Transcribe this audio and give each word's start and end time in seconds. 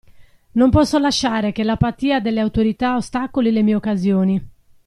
Non 0.53 0.71
posso 0.71 0.97
lasciare 0.97 1.51
che 1.51 1.63
l'apatia 1.63 2.19
delle 2.19 2.39
autorità 2.39 2.95
ostacoli 2.95 3.51
le 3.51 3.61
mie 3.61 3.75
occasioni. 3.75 4.49